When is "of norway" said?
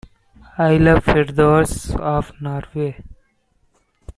1.95-3.03